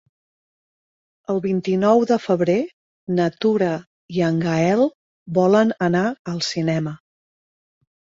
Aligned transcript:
El 1.33 1.41
vint-i-nou 1.41 1.99
de 2.11 2.15
febrer 2.23 2.55
na 3.17 3.27
Tura 3.45 3.67
i 4.15 4.23
en 4.29 4.39
Gaël 4.45 4.81
volen 5.39 5.75
anar 5.89 6.03
al 6.33 6.41
cinema. 6.49 6.95